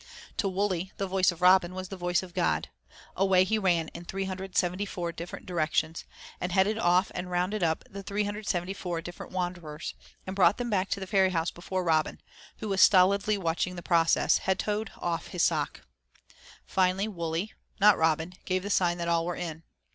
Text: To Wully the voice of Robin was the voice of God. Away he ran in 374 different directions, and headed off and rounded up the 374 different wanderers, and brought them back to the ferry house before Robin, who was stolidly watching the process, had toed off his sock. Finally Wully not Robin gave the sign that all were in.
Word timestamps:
To 0.37 0.47
Wully 0.49 0.91
the 0.97 1.05
voice 1.05 1.31
of 1.31 1.43
Robin 1.43 1.75
was 1.75 1.89
the 1.89 1.95
voice 1.95 2.23
of 2.23 2.33
God. 2.33 2.69
Away 3.15 3.43
he 3.43 3.59
ran 3.59 3.89
in 3.89 4.03
374 4.03 5.11
different 5.11 5.45
directions, 5.45 6.05
and 6.39 6.51
headed 6.51 6.79
off 6.79 7.11
and 7.13 7.29
rounded 7.29 7.61
up 7.61 7.83
the 7.87 8.01
374 8.01 9.01
different 9.01 9.31
wanderers, 9.31 9.93
and 10.25 10.35
brought 10.35 10.57
them 10.57 10.71
back 10.71 10.89
to 10.89 10.99
the 10.99 11.05
ferry 11.05 11.29
house 11.29 11.51
before 11.51 11.83
Robin, 11.83 12.19
who 12.57 12.67
was 12.67 12.81
stolidly 12.81 13.37
watching 13.37 13.75
the 13.75 13.83
process, 13.83 14.39
had 14.39 14.57
toed 14.57 14.91
off 14.97 15.27
his 15.27 15.43
sock. 15.43 15.81
Finally 16.65 17.07
Wully 17.07 17.53
not 17.79 17.95
Robin 17.95 18.33
gave 18.43 18.63
the 18.63 18.71
sign 18.71 18.97
that 18.97 19.07
all 19.07 19.23
were 19.23 19.35
in. 19.35 19.61